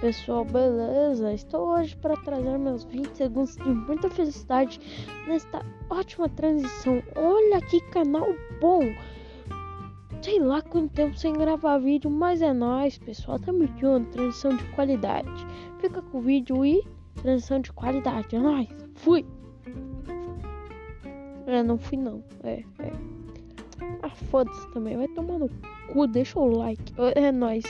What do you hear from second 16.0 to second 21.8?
com o vídeo e transição de qualidade. É nóis, fui! É, não